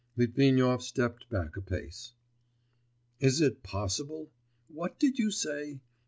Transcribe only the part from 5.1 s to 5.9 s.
you say?...